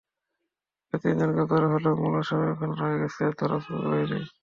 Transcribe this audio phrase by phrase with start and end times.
[0.83, 4.17] এরপর তিনজন গ্রেপ্তার হলেও মূল আসামি এখনো রয়ে গেছেন ধরাছোঁয়ার বাইরে।